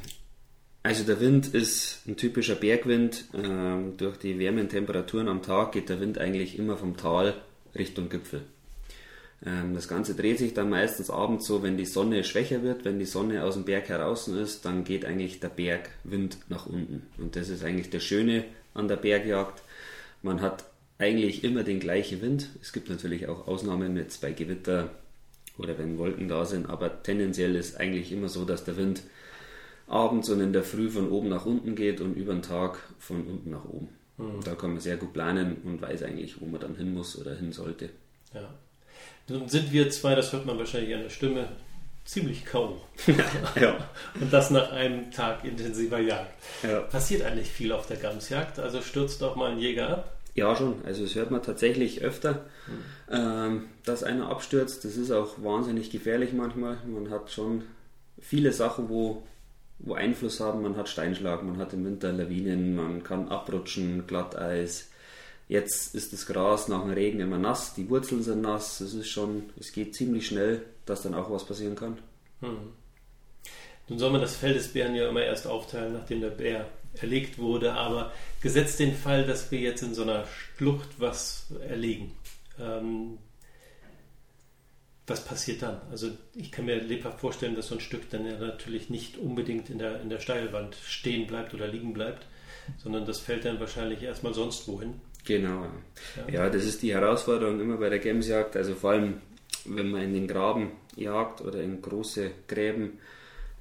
also 0.82 1.04
der 1.04 1.20
Wind 1.20 1.48
ist 1.54 2.00
ein 2.06 2.16
typischer 2.16 2.54
Bergwind. 2.54 3.24
Ähm, 3.34 3.96
durch 3.96 4.18
die 4.18 4.38
wärmen 4.38 4.68
Temperaturen 4.68 5.28
am 5.28 5.42
Tag 5.42 5.72
geht 5.72 5.88
der 5.88 6.00
Wind 6.00 6.18
eigentlich 6.18 6.58
immer 6.58 6.76
vom 6.76 6.96
Tal 6.96 7.34
Richtung 7.74 8.08
Gipfel. 8.08 8.42
Ähm, 9.44 9.74
das 9.74 9.88
Ganze 9.88 10.14
dreht 10.14 10.38
sich 10.38 10.54
dann 10.54 10.70
meistens 10.70 11.10
abends 11.10 11.46
so, 11.46 11.62
wenn 11.62 11.76
die 11.76 11.86
Sonne 11.86 12.24
schwächer 12.24 12.62
wird, 12.62 12.84
wenn 12.84 12.98
die 12.98 13.04
Sonne 13.04 13.44
aus 13.44 13.54
dem 13.54 13.64
Berg 13.64 13.88
heraus 13.88 14.28
ist, 14.28 14.64
dann 14.64 14.84
geht 14.84 15.04
eigentlich 15.04 15.40
der 15.40 15.48
Bergwind 15.48 16.38
nach 16.48 16.66
unten. 16.66 17.06
Und 17.18 17.36
das 17.36 17.48
ist 17.48 17.64
eigentlich 17.64 17.90
das 17.90 18.02
Schöne 18.02 18.44
an 18.72 18.88
der 18.88 18.96
Bergjagd. 18.96 19.62
Man 20.22 20.40
hat 20.40 20.64
eigentlich 20.98 21.44
immer 21.44 21.64
den 21.64 21.80
gleichen 21.80 22.22
Wind. 22.22 22.48
Es 22.60 22.72
gibt 22.72 22.88
natürlich 22.88 23.28
auch 23.28 23.46
Ausnahmen 23.48 23.96
jetzt 23.96 24.20
bei 24.20 24.32
Gewitter 24.32 24.90
oder 25.58 25.78
wenn 25.78 25.98
Wolken 25.98 26.28
da 26.28 26.44
sind, 26.44 26.68
aber 26.68 27.02
tendenziell 27.02 27.54
ist 27.54 27.78
eigentlich 27.78 28.12
immer 28.12 28.28
so, 28.28 28.44
dass 28.44 28.64
der 28.64 28.76
Wind 28.76 29.02
abends 29.86 30.28
und 30.30 30.40
in 30.40 30.52
der 30.52 30.64
Früh 30.64 30.90
von 30.90 31.10
oben 31.10 31.28
nach 31.28 31.46
unten 31.46 31.74
geht 31.74 32.00
und 32.00 32.14
über 32.14 32.32
den 32.32 32.42
Tag 32.42 32.78
von 32.98 33.26
unten 33.26 33.50
nach 33.50 33.64
oben. 33.64 33.88
Mhm. 34.16 34.42
Da 34.44 34.54
kann 34.54 34.72
man 34.72 34.80
sehr 34.80 34.96
gut 34.96 35.12
planen 35.12 35.56
und 35.64 35.80
weiß 35.82 36.02
eigentlich, 36.04 36.40
wo 36.40 36.46
man 36.46 36.60
dann 36.60 36.76
hin 36.76 36.94
muss 36.94 37.18
oder 37.18 37.34
hin 37.34 37.52
sollte. 37.52 37.90
Ja. 38.32 38.54
Nun 39.28 39.48
sind 39.48 39.72
wir 39.72 39.90
zwei, 39.90 40.14
das 40.14 40.32
hört 40.32 40.46
man 40.46 40.58
wahrscheinlich 40.58 40.94
an 40.94 41.02
der 41.02 41.10
Stimme, 41.10 41.48
ziemlich 42.04 42.44
kaum. 42.44 42.80
ja. 43.60 43.88
Und 44.20 44.32
das 44.32 44.50
nach 44.50 44.70
einem 44.72 45.10
Tag 45.10 45.44
intensiver 45.44 45.98
Jagd. 45.98 46.34
Ja. 46.62 46.80
Passiert 46.80 47.22
eigentlich 47.22 47.48
viel 47.48 47.72
auf 47.72 47.86
der 47.86 47.96
Gamsjagd? 47.96 48.58
Also 48.58 48.82
stürzt 48.82 49.22
doch 49.22 49.36
mal 49.36 49.52
ein 49.52 49.58
Jäger 49.58 49.90
ab? 49.90 50.13
Ja, 50.34 50.56
schon. 50.56 50.84
Also 50.84 51.04
es 51.04 51.14
hört 51.14 51.30
man 51.30 51.42
tatsächlich 51.42 52.02
öfter, 52.02 52.44
hm. 52.66 52.78
ähm, 53.10 53.64
dass 53.84 54.02
einer 54.02 54.28
abstürzt. 54.28 54.84
Das 54.84 54.96
ist 54.96 55.10
auch 55.10 55.42
wahnsinnig 55.42 55.90
gefährlich 55.90 56.32
manchmal. 56.32 56.78
Man 56.86 57.10
hat 57.10 57.30
schon 57.30 57.62
viele 58.18 58.52
Sachen, 58.52 58.88
wo, 58.88 59.22
wo 59.78 59.94
Einfluss 59.94 60.40
haben. 60.40 60.62
Man 60.62 60.76
hat 60.76 60.88
Steinschlag, 60.88 61.42
man 61.44 61.58
hat 61.58 61.72
im 61.72 61.84
Winter 61.84 62.12
Lawinen, 62.12 62.74
man 62.74 63.04
kann 63.04 63.28
abrutschen, 63.28 64.06
Glatteis. 64.06 64.90
Jetzt 65.46 65.94
ist 65.94 66.12
das 66.12 66.26
Gras 66.26 66.68
nach 66.68 66.82
dem 66.82 66.92
Regen 66.92 67.20
immer 67.20 67.38
nass, 67.38 67.74
die 67.74 67.90
Wurzeln 67.90 68.22
sind 68.22 68.40
nass, 68.40 68.80
es 68.80 68.94
ist 68.94 69.08
schon, 69.08 69.50
es 69.60 69.72
geht 69.72 69.94
ziemlich 69.94 70.26
schnell, 70.26 70.62
dass 70.86 71.02
dann 71.02 71.14
auch 71.14 71.30
was 71.30 71.44
passieren 71.44 71.76
kann. 71.76 71.98
Hm. 72.40 72.72
Nun 73.88 73.98
soll 73.98 74.10
man 74.10 74.22
das 74.22 74.36
Fell 74.36 74.54
des 74.54 74.68
Bären 74.68 74.94
ja 74.94 75.08
immer 75.08 75.22
erst 75.22 75.46
aufteilen, 75.46 75.92
nachdem 75.92 76.22
der 76.22 76.30
Bär 76.30 76.66
erlegt 77.00 77.38
wurde, 77.38 77.72
aber 77.72 78.12
gesetzt 78.40 78.78
den 78.78 78.94
Fall, 78.94 79.26
dass 79.26 79.50
wir 79.50 79.58
jetzt 79.58 79.82
in 79.82 79.94
so 79.94 80.02
einer 80.02 80.26
Schlucht 80.56 80.88
was 80.98 81.46
erlegen, 81.68 82.12
ähm, 82.60 83.18
was 85.06 85.24
passiert 85.24 85.62
dann? 85.62 85.80
Also 85.90 86.10
ich 86.34 86.50
kann 86.50 86.64
mir 86.64 86.76
lebhaft 86.76 87.20
vorstellen, 87.20 87.54
dass 87.54 87.68
so 87.68 87.74
ein 87.74 87.80
Stück 87.80 88.08
dann 88.10 88.26
ja 88.26 88.38
natürlich 88.38 88.88
nicht 88.88 89.18
unbedingt 89.18 89.68
in 89.68 89.78
der, 89.78 90.00
in 90.00 90.08
der 90.08 90.20
Steilwand 90.20 90.76
stehen 90.76 91.26
bleibt 91.26 91.52
oder 91.52 91.68
liegen 91.68 91.92
bleibt, 91.92 92.26
sondern 92.78 93.04
das 93.04 93.20
fällt 93.20 93.44
dann 93.44 93.60
wahrscheinlich 93.60 94.02
erstmal 94.02 94.32
sonst 94.32 94.66
wohin. 94.66 94.94
Genau. 95.24 95.66
Ja. 96.16 96.32
ja, 96.32 96.50
das 96.50 96.64
ist 96.64 96.82
die 96.82 96.94
Herausforderung 96.94 97.60
immer 97.60 97.76
bei 97.76 97.88
der 97.88 97.98
Gemsjagd. 97.98 98.56
Also 98.56 98.74
vor 98.74 98.92
allem, 98.92 99.20
wenn 99.64 99.90
man 99.90 100.02
in 100.02 100.14
den 100.14 100.28
Graben 100.28 100.72
jagt 100.96 101.40
oder 101.40 101.62
in 101.62 101.82
große 101.82 102.30
Gräben, 102.46 102.98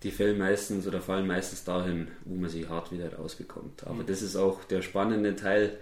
die 0.03 0.12
fällen 0.12 0.38
meistens 0.38 0.86
oder 0.86 1.01
fallen 1.01 1.25
meistens 1.25 1.63
dahin, 1.63 2.10
wo 2.25 2.36
man 2.36 2.50
sie 2.50 2.67
hart 2.67 2.91
wieder 2.91 3.13
rausbekommt. 3.15 3.86
Aber 3.86 4.03
mhm. 4.03 4.05
das 4.05 4.22
ist 4.22 4.36
auch 4.36 4.63
der 4.65 4.81
spannende 4.81 5.36
Teil, 5.36 5.77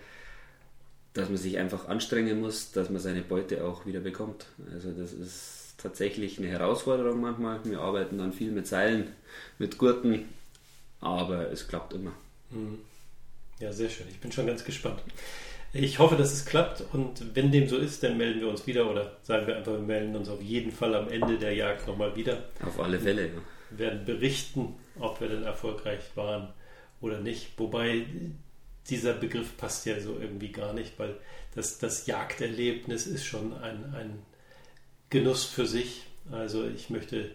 dass 1.13 1.27
man 1.27 1.37
sich 1.37 1.57
einfach 1.57 1.87
anstrengen 1.87 2.39
muss, 2.39 2.71
dass 2.71 2.89
man 2.89 3.01
seine 3.01 3.21
Beute 3.21 3.65
auch 3.65 3.85
wieder 3.85 3.99
bekommt. 3.99 4.45
Also 4.73 4.91
das 4.91 5.11
ist 5.11 5.75
tatsächlich 5.77 6.37
eine 6.37 6.47
Herausforderung 6.47 7.19
manchmal. 7.19 7.59
Wir 7.65 7.79
arbeiten 7.79 8.17
dann 8.17 8.31
viel 8.31 8.51
mit 8.51 8.67
Seilen, 8.67 9.07
mit 9.57 9.77
Gurten, 9.77 10.29
aber 11.01 11.51
es 11.51 11.67
klappt 11.67 11.93
immer. 11.93 12.13
Mhm. 12.51 12.79
Ja, 13.59 13.71
sehr 13.71 13.89
schön. 13.89 14.07
Ich 14.09 14.19
bin 14.19 14.31
schon 14.31 14.47
ganz 14.47 14.63
gespannt. 14.63 15.01
Ich 15.73 15.99
hoffe, 15.99 16.15
dass 16.15 16.33
es 16.33 16.45
klappt 16.45 16.83
und 16.93 17.35
wenn 17.35 17.51
dem 17.51 17.67
so 17.67 17.77
ist, 17.77 18.03
dann 18.03 18.17
melden 18.17 18.41
wir 18.41 18.49
uns 18.49 18.67
wieder 18.67 18.89
oder 18.89 19.17
sagen 19.23 19.47
wir 19.47 19.55
einfach, 19.55 19.71
wir 19.71 19.79
melden 19.79 20.15
uns 20.15 20.27
auf 20.27 20.41
jeden 20.41 20.71
Fall 20.71 20.93
am 20.95 21.09
Ende 21.09 21.37
der 21.37 21.53
Jagd 21.53 21.87
nochmal 21.87 22.15
wieder. 22.15 22.43
Auf 22.65 22.79
alle 22.79 22.99
Fälle, 22.99 23.27
ja. 23.27 23.41
Werden 23.77 24.05
berichten, 24.05 24.75
ob 24.99 25.21
wir 25.21 25.29
denn 25.29 25.43
erfolgreich 25.43 26.01
waren 26.15 26.53
oder 26.99 27.19
nicht. 27.19 27.57
Wobei 27.57 28.05
dieser 28.89 29.13
Begriff 29.13 29.57
passt 29.57 29.85
ja 29.85 29.99
so 29.99 30.17
irgendwie 30.19 30.51
gar 30.51 30.73
nicht, 30.73 30.97
weil 30.99 31.15
das, 31.55 31.79
das 31.79 32.07
Jagderlebnis 32.07 33.07
ist 33.07 33.25
schon 33.25 33.53
ein, 33.53 33.93
ein 33.93 34.19
Genuss 35.09 35.45
für 35.45 35.65
sich. 35.65 36.03
Also 36.31 36.67
ich 36.67 36.89
möchte 36.89 37.31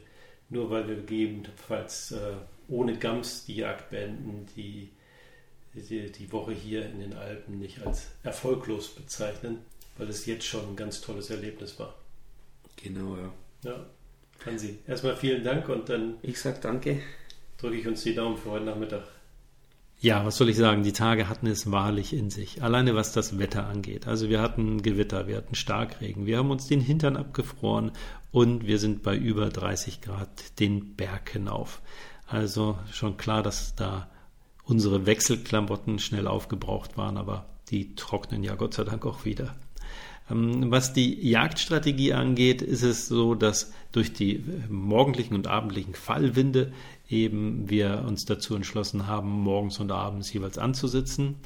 nur, 0.48 0.70
weil 0.70 0.88
wir 0.88 0.96
gegebenenfalls 0.96 2.12
äh, 2.12 2.34
ohne 2.68 2.98
Gams 2.98 3.44
die 3.44 3.56
Jagd 3.56 3.90
beenden, 3.90 4.46
die, 4.56 4.90
die, 5.74 6.10
die 6.10 6.32
Woche 6.32 6.52
hier 6.52 6.86
in 6.86 7.00
den 7.00 7.14
Alpen 7.14 7.58
nicht 7.58 7.84
als 7.84 8.08
erfolglos 8.22 8.88
bezeichnen, 8.88 9.58
weil 9.98 10.08
es 10.08 10.26
jetzt 10.26 10.46
schon 10.46 10.68
ein 10.70 10.76
ganz 10.76 11.00
tolles 11.00 11.30
Erlebnis 11.30 11.78
war. 11.78 11.94
Genau, 12.76 13.16
ja. 13.16 13.32
Ja, 13.64 13.86
Hansi, 14.44 14.78
erstmal 14.86 15.16
vielen 15.16 15.42
Dank 15.44 15.68
und 15.68 15.88
dann. 15.88 16.14
Ich 16.22 16.40
sag 16.40 16.60
danke. 16.60 17.00
Drücke 17.58 17.76
ich 17.76 17.86
uns 17.86 18.02
die 18.02 18.14
Daumen 18.14 18.36
für 18.36 18.50
heute 18.50 18.64
Nachmittag. 18.66 19.04
Ja, 19.98 20.26
was 20.26 20.36
soll 20.36 20.50
ich 20.50 20.56
sagen? 20.56 20.82
Die 20.82 20.92
Tage 20.92 21.28
hatten 21.28 21.46
es 21.46 21.70
wahrlich 21.72 22.12
in 22.12 22.28
sich. 22.28 22.62
Alleine 22.62 22.94
was 22.94 23.12
das 23.12 23.38
Wetter 23.38 23.66
angeht. 23.66 24.06
Also 24.06 24.28
wir 24.28 24.42
hatten 24.42 24.82
Gewitter, 24.82 25.26
wir 25.26 25.36
hatten 25.36 25.54
Starkregen, 25.54 26.26
wir 26.26 26.36
haben 26.36 26.50
uns 26.50 26.66
den 26.66 26.82
Hintern 26.82 27.16
abgefroren 27.16 27.92
und 28.30 28.66
wir 28.66 28.78
sind 28.78 29.02
bei 29.02 29.16
über 29.16 29.48
30 29.48 30.02
Grad 30.02 30.60
den 30.60 30.96
Berg 30.96 31.30
hinauf. 31.30 31.80
Also 32.26 32.78
schon 32.92 33.16
klar, 33.16 33.42
dass 33.42 33.74
da 33.74 34.10
unsere 34.64 35.06
Wechselklamotten 35.06 35.98
schnell 35.98 36.26
aufgebraucht 36.26 36.98
waren, 36.98 37.16
aber 37.16 37.46
die 37.70 37.94
trocknen 37.94 38.42
ja 38.42 38.54
Gott 38.54 38.74
sei 38.74 38.84
Dank 38.84 39.06
auch 39.06 39.24
wieder. 39.24 39.56
Ähm, 40.30 40.70
was 40.70 40.92
die 40.92 41.28
Jagdstrategie 41.28 42.12
angeht, 42.12 42.62
ist 42.62 42.82
es 42.82 43.08
so, 43.08 43.34
dass 43.34 43.72
durch 43.92 44.12
die 44.12 44.44
morgendlichen 44.68 45.34
und 45.34 45.46
abendlichen 45.46 45.94
Fallwinde 45.94 46.72
eben 47.08 47.68
wir 47.70 48.04
uns 48.06 48.24
dazu 48.24 48.54
entschlossen 48.54 49.06
haben, 49.06 49.30
morgens 49.30 49.78
und 49.78 49.92
abends 49.92 50.32
jeweils 50.32 50.58
anzusitzen, 50.58 51.36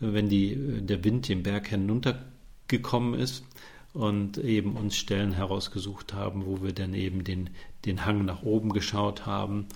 wenn 0.00 0.28
die, 0.28 0.56
der 0.82 1.04
Wind 1.04 1.28
den 1.28 1.42
Berg 1.42 1.68
hinuntergekommen 1.68 3.14
ist 3.14 3.44
und 3.92 4.38
eben 4.38 4.76
uns 4.76 4.96
Stellen 4.96 5.32
herausgesucht 5.32 6.12
haben, 6.14 6.46
wo 6.46 6.62
wir 6.62 6.72
dann 6.72 6.94
eben 6.94 7.22
den, 7.22 7.50
den 7.84 8.04
Hang 8.04 8.24
nach 8.24 8.42
oben 8.42 8.70
geschaut 8.70 9.24
haben, 9.24 9.66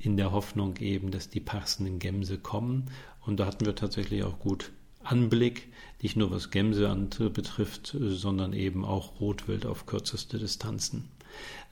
in 0.00 0.16
der 0.16 0.32
Hoffnung 0.32 0.76
eben, 0.78 1.12
dass 1.12 1.30
die 1.30 1.40
passenden 1.40 2.00
Gämse 2.00 2.38
kommen. 2.38 2.86
Und 3.20 3.38
da 3.38 3.46
hatten 3.46 3.66
wir 3.66 3.76
tatsächlich 3.76 4.24
auch 4.24 4.40
gut 4.40 4.72
Anblick, 5.04 5.68
nicht 6.02 6.16
nur 6.16 6.30
was 6.30 6.50
Gämse 6.50 6.88
betrifft, 7.32 7.96
sondern 7.98 8.52
eben 8.52 8.84
auch 8.84 9.20
Rotwild 9.20 9.66
auf 9.66 9.86
kürzeste 9.86 10.38
Distanzen. 10.38 11.08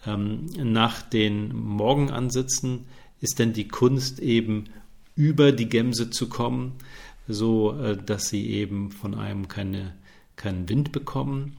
Ähm, 0.05 0.47
nach 0.57 1.03
den 1.03 1.55
Morgenansitzen 1.55 2.87
ist 3.21 3.39
denn 3.39 3.53
die 3.53 3.69
Kunst 3.69 4.19
eben 4.19 4.65
über 5.15 5.53
die 5.53 5.69
Gämse 5.69 6.11
zu 6.11 6.29
kommen, 6.29 6.75
so 7.29 7.79
äh, 7.79 7.97
dass 7.97 8.29
sie 8.29 8.51
eben 8.51 8.91
von 8.91 9.15
einem 9.15 9.49
keine, 9.49 9.95
keinen 10.37 10.69
Wind 10.69 10.93
bekommen. 10.93 11.57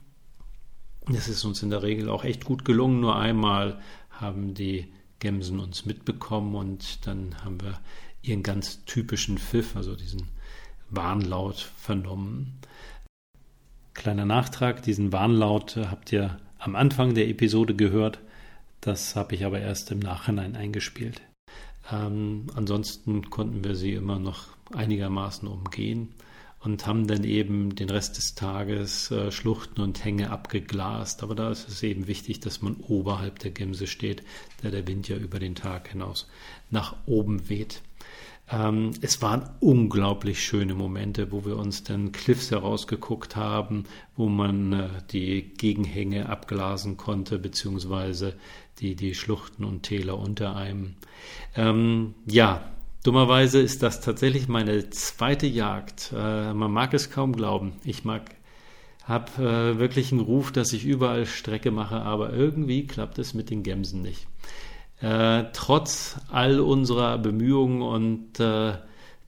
Das 1.08 1.28
ist 1.28 1.46
uns 1.46 1.64
in 1.64 1.70
der 1.70 1.84
Regel 1.84 2.10
auch 2.10 2.24
echt 2.24 2.46
gut 2.46 2.66
gelungen. 2.66 3.00
Nur 3.00 3.16
einmal 3.16 3.80
haben 4.10 4.54
die 4.54 4.88
Gämsen 5.20 5.60
uns 5.60 5.86
mitbekommen 5.86 6.56
und 6.56 7.08
dann 7.08 7.44
haben 7.44 7.62
wir 7.62 7.80
ihren 8.22 8.44
ganz 8.44 8.84
typischen 8.86 9.38
Pfiff, 9.38 9.76
also 9.76 9.96
diesen 9.96 10.24
Warnlaut 10.90 11.72
vernommen. 11.78 12.60
Kleiner 13.94 14.26
Nachtrag, 14.26 14.84
diesen 14.84 15.12
Warnlaut 15.12 15.76
habt 15.76 16.12
ihr 16.12 16.40
am 16.60 16.76
Anfang 16.76 17.16
der 17.16 17.28
Episode 17.28 17.76
gehört. 17.76 18.20
Das 18.82 19.16
habe 19.16 19.36
ich 19.36 19.46
aber 19.46 19.60
erst 19.60 19.92
im 19.92 20.00
Nachhinein 20.00 20.56
eingespielt. 20.56 21.22
Ähm, 21.92 22.48
ansonsten 22.56 23.30
konnten 23.30 23.64
wir 23.64 23.76
sie 23.76 23.94
immer 23.94 24.20
noch 24.20 24.48
einigermaßen 24.74 25.48
umgehen 25.48 26.10
und 26.60 26.86
haben 26.86 27.08
dann 27.08 27.24
eben 27.24 27.76
den 27.76 27.90
Rest 27.90 28.18
des 28.18 28.36
Tages 28.36 29.12
äh, 29.12 29.32
Schluchten 29.32 29.82
und 29.82 30.04
Hänge 30.04 30.32
abgeglast. 30.32 31.24
Aber 31.24 31.36
da 31.36 31.50
ist 31.52 31.68
es 31.68 31.84
eben 31.84 32.08
wichtig, 32.08 32.40
dass 32.40 32.62
man 32.62 32.76
oberhalb 32.76 33.40
der 33.40 33.52
Gemse 33.52 33.88
steht, 33.88 34.24
da 34.62 34.70
der 34.70 34.88
Wind 34.88 35.08
ja 35.08 35.18
über 35.18 35.40
den 35.40 35.56
Tag 35.56 35.90
hinaus 35.90 36.28
nach 36.70 36.96
oben 37.06 37.50
weht. 37.50 37.82
Ähm, 38.50 38.92
es 39.02 39.22
waren 39.22 39.50
unglaublich 39.60 40.44
schöne 40.44 40.74
Momente, 40.74 41.32
wo 41.32 41.46
wir 41.46 41.58
uns 41.58 41.84
dann 41.84 42.12
Cliffs 42.12 42.52
herausgeguckt 42.52 43.36
haben, 43.36 43.84
wo 44.16 44.28
man 44.28 44.74
äh, 44.74 44.90
die 45.12 45.54
Gegenhänge 45.58 46.30
abglasen 46.30 46.96
konnte, 46.98 47.40
beziehungsweise 47.40 48.36
die, 48.80 48.96
die 48.96 49.16
Schluchten 49.16 49.64
und 49.64 49.84
Täler 49.84 50.18
unter 50.18 50.56
einem. 50.56 50.96
Ähm, 51.56 52.14
ja, 52.26 52.72
dummerweise 53.04 53.60
ist 53.60 53.84
das 53.84 54.00
tatsächlich 54.00 54.48
meine 54.48 54.90
zweite 54.92 55.48
Jagd. 55.48 56.14
Äh, 56.16 56.54
man 56.54 56.72
mag 56.72 56.94
es 56.94 57.10
kaum 57.10 57.34
glauben. 57.34 57.74
Ich 57.84 58.06
mag 58.06 58.38
habe 59.04 59.32
äh, 59.42 59.80
wirklich 59.80 60.12
einen 60.12 60.22
Ruf, 60.22 60.52
dass 60.52 60.74
ich 60.74 60.86
überall 60.86 61.26
Strecke 61.26 61.72
mache, 61.72 61.96
aber 61.96 62.34
irgendwie 62.34 62.86
klappt 62.86 63.18
es 63.20 63.34
mit 63.34 63.50
den 63.50 63.64
Gemsen 63.64 64.02
nicht. 64.02 64.28
Äh, 65.00 65.46
trotz 65.54 66.20
all 66.30 66.60
unserer 66.60 67.18
Bemühungen 67.18 67.82
und 67.82 68.40
äh, 68.40 68.78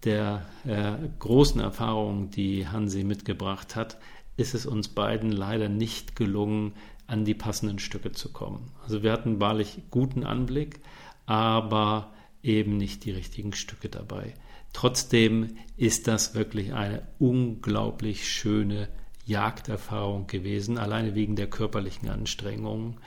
der 0.03 0.45
äh, 0.65 0.93
großen 1.19 1.61
Erfahrungen, 1.61 2.31
die 2.31 2.67
Hansi 2.67 3.03
mitgebracht 3.03 3.75
hat, 3.75 3.97
ist 4.37 4.55
es 4.55 4.65
uns 4.65 4.87
beiden 4.87 5.31
leider 5.31 5.69
nicht 5.69 6.15
gelungen, 6.15 6.73
an 7.05 7.25
die 7.25 7.33
passenden 7.33 7.79
Stücke 7.79 8.11
zu 8.11 8.31
kommen. 8.31 8.71
Also 8.83 9.03
wir 9.03 9.11
hatten 9.11 9.39
wahrlich 9.39 9.81
guten 9.89 10.23
Anblick, 10.23 10.79
aber 11.25 12.13
eben 12.43 12.77
nicht 12.77 13.03
die 13.03 13.11
richtigen 13.11 13.53
Stücke 13.53 13.89
dabei. 13.89 14.35
Trotzdem 14.73 15.57
ist 15.75 16.07
das 16.07 16.35
wirklich 16.35 16.73
eine 16.73 17.01
unglaublich 17.17 18.31
schöne 18.31 18.89
Jagderfahrung 19.25 20.27
gewesen, 20.27 20.77
alleine 20.77 21.15
wegen 21.15 21.35
der 21.35 21.47
körperlichen 21.47 22.09
Anstrengungen. 22.09 22.97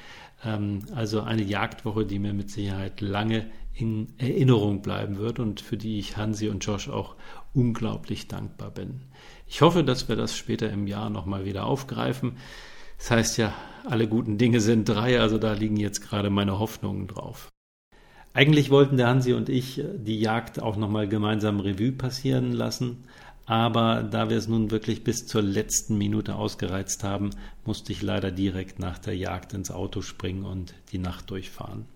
Ähm, 0.45 0.81
also 0.95 1.21
eine 1.21 1.43
Jagdwoche, 1.43 2.05
die 2.07 2.19
mir 2.19 2.33
mit 2.33 2.51
Sicherheit 2.51 3.01
lange 3.01 3.47
in 3.75 4.13
Erinnerung 4.19 4.83
bleiben 4.83 5.17
wird 5.19 5.39
und 5.39 5.61
für 5.61 5.77
die 5.77 5.99
ich 5.99 6.17
Hansi 6.17 6.49
und 6.49 6.65
Josh 6.65 6.89
auch 6.89 7.15
unglaublich 7.55 8.29
dankbar 8.29 8.71
bin. 8.71 9.01
Ich 9.47 9.63
hoffe, 9.63 9.83
dass 9.85 10.09
wir 10.09 10.17
das 10.17 10.37
später 10.37 10.71
im 10.71 10.87
Jahr 10.87 11.11
nochmal 11.11 11.45
wieder 11.45 11.65
aufgreifen. 11.65 12.37
Das 12.99 13.11
heißt 13.11 13.39
ja, 13.39 13.55
alle 13.85 14.07
guten 14.07 14.39
Dinge 14.39 14.61
sind 14.61 14.89
drei, 14.89 15.21
also 15.21 15.39
da 15.39 15.55
liegen 15.55 15.77
jetzt 15.77 16.01
gerade 16.01 16.31
meine 16.31 16.59
Hoffnungen 16.59 17.09
drauf. 17.09 17.49
Eigentlich 18.35 18.71
wollten 18.71 18.97
der 18.97 19.09
Hansi 19.09 19.35
und 19.35 19.49
ich 19.49 19.83
die 19.97 20.21
Jagd 20.21 20.63
auch 20.63 20.77
nochmal 20.77 21.09
gemeinsam 21.09 21.61
Revue 21.61 21.93
passieren 21.93 22.53
lassen, 22.53 23.05
aber 23.47 24.03
da 24.03 24.31
wir 24.31 24.37
es 24.37 24.49
nun 24.49 24.71
wirklich 24.71 25.05
bis 25.05 25.27
zur 25.27 25.43
letzten 25.43 25.99
Minute 25.99 26.37
ausgereizt 26.37 27.03
haben, 27.05 27.31
musste 27.65 27.93
ich 27.93 28.03
leider 28.03 28.31
direkt 28.31 28.79
nach 28.79 28.99
der 28.99 29.17
Jagd 29.17 29.53
ins 29.53 29.71
Auto 29.71 30.01
springen 30.03 30.45
und 30.45 30.75
die 30.93 30.99
Nacht 30.99 31.31
durchfahren. 31.31 31.87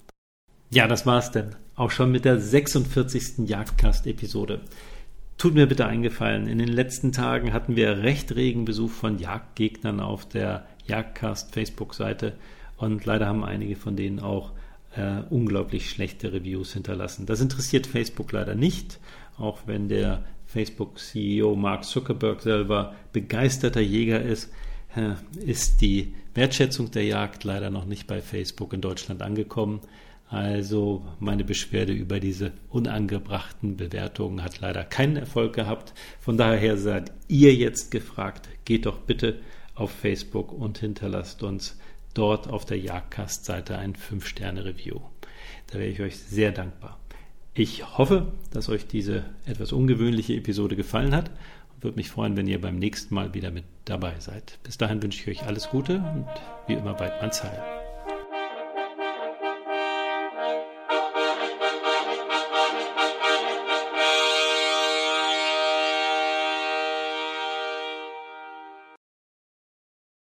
Ja, 0.70 0.88
das 0.88 1.06
war's 1.06 1.30
denn. 1.30 1.54
Auch 1.76 1.90
schon 1.90 2.10
mit 2.10 2.24
der 2.24 2.40
46. 2.40 3.48
Jagdcast-Episode. 3.48 4.62
Tut 5.38 5.54
mir 5.54 5.66
bitte 5.66 5.86
eingefallen, 5.86 6.48
in 6.48 6.58
den 6.58 6.68
letzten 6.68 7.12
Tagen 7.12 7.52
hatten 7.52 7.76
wir 7.76 7.98
recht 7.98 8.34
regen 8.34 8.64
Besuch 8.64 8.90
von 8.90 9.18
Jagdgegnern 9.18 10.00
auf 10.00 10.26
der 10.26 10.66
Jagdcast 10.86 11.52
Facebook-Seite 11.52 12.32
und 12.78 13.04
leider 13.04 13.26
haben 13.26 13.44
einige 13.44 13.76
von 13.76 13.96
denen 13.96 14.18
auch 14.18 14.52
äh, 14.96 15.22
unglaublich 15.30 15.90
schlechte 15.90 16.32
Reviews 16.32 16.72
hinterlassen. 16.72 17.26
Das 17.26 17.40
interessiert 17.40 17.86
Facebook 17.86 18.32
leider 18.32 18.54
nicht, 18.54 18.98
auch 19.38 19.60
wenn 19.66 19.88
der 19.88 20.24
Facebook-CEO 20.46 21.54
Mark 21.56 21.84
Zuckerberg 21.84 22.40
selber 22.40 22.94
begeisterter 23.12 23.80
Jäger 23.80 24.22
ist, 24.22 24.50
äh, 24.94 25.14
ist 25.44 25.80
die 25.80 26.14
Wertschätzung 26.34 26.90
der 26.90 27.04
Jagd 27.04 27.44
leider 27.44 27.70
noch 27.70 27.84
nicht 27.84 28.06
bei 28.06 28.20
Facebook 28.20 28.72
in 28.72 28.80
Deutschland 28.80 29.22
angekommen. 29.22 29.80
Also 30.28 31.04
meine 31.20 31.44
Beschwerde 31.44 31.92
über 31.92 32.18
diese 32.18 32.52
unangebrachten 32.68 33.76
Bewertungen 33.76 34.42
hat 34.42 34.60
leider 34.60 34.84
keinen 34.84 35.16
Erfolg 35.16 35.54
gehabt. 35.54 35.94
Von 36.20 36.36
daher 36.36 36.78
seid 36.78 37.12
ihr 37.28 37.54
jetzt 37.54 37.90
gefragt, 37.90 38.48
geht 38.64 38.86
doch 38.86 38.98
bitte 38.98 39.38
auf 39.74 39.92
Facebook 39.92 40.52
und 40.52 40.78
hinterlasst 40.78 41.42
uns 41.42 41.78
dort 42.16 42.48
auf 42.48 42.64
der 42.64 42.78
Jagdcast-Seite 42.78 43.78
ein 43.78 43.94
5-Sterne-Review. 43.94 45.00
Da 45.68 45.78
wäre 45.78 45.88
ich 45.88 46.00
euch 46.00 46.18
sehr 46.18 46.52
dankbar. 46.52 46.98
Ich 47.54 47.96
hoffe, 47.98 48.32
dass 48.52 48.68
euch 48.68 48.86
diese 48.86 49.24
etwas 49.46 49.72
ungewöhnliche 49.72 50.34
Episode 50.34 50.76
gefallen 50.76 51.14
hat 51.14 51.30
und 51.74 51.84
würde 51.84 51.96
mich 51.96 52.10
freuen, 52.10 52.36
wenn 52.36 52.46
ihr 52.46 52.60
beim 52.60 52.78
nächsten 52.78 53.14
Mal 53.14 53.34
wieder 53.34 53.50
mit 53.50 53.64
dabei 53.84 54.14
seid. 54.20 54.58
Bis 54.62 54.78
dahin 54.78 55.02
wünsche 55.02 55.30
ich 55.30 55.40
euch 55.40 55.46
alles 55.46 55.68
Gute 55.70 55.96
und 55.96 56.26
wie 56.66 56.74
immer 56.74 56.94
bald 56.94 57.14
mein 57.20 57.30
Heil. 57.30 57.85